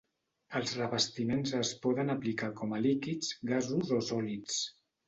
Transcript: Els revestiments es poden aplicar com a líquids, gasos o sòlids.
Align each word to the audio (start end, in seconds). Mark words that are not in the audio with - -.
Els 0.59 0.71
revestiments 0.79 1.53
es 1.59 1.75
poden 1.85 2.11
aplicar 2.17 2.51
com 2.63 2.75
a 2.79 2.83
líquids, 2.89 3.33
gasos 3.55 3.97
o 4.01 4.07
sòlids. 4.13 4.63